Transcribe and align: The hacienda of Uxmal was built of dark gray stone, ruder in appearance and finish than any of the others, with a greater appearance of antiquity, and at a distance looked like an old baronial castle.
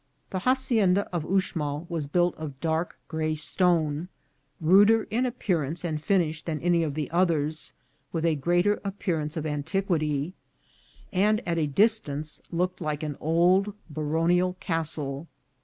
The 0.31 0.39
hacienda 0.39 1.01
of 1.13 1.23
Uxmal 1.29 1.87
was 1.87 2.07
built 2.07 2.33
of 2.33 2.59
dark 2.59 2.97
gray 3.07 3.35
stone, 3.35 4.07
ruder 4.59 5.03
in 5.11 5.27
appearance 5.27 5.83
and 5.83 6.01
finish 6.01 6.41
than 6.41 6.59
any 6.61 6.81
of 6.81 6.95
the 6.95 7.11
others, 7.11 7.73
with 8.11 8.25
a 8.25 8.33
greater 8.33 8.81
appearance 8.83 9.37
of 9.37 9.45
antiquity, 9.45 10.33
and 11.13 11.39
at 11.47 11.59
a 11.59 11.67
distance 11.67 12.41
looked 12.51 12.81
like 12.81 13.03
an 13.03 13.15
old 13.19 13.75
baronial 13.91 14.55
castle. 14.59 15.27